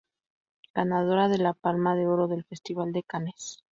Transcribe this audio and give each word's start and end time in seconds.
Ganadora 0.73 1.27
de 1.29 1.37
la 1.37 1.53
Palma 1.53 1.95
de 1.95 2.07
Oro 2.07 2.27
del 2.27 2.43
Festival 2.43 2.91
de 2.91 3.03
Cannes. 3.03 3.63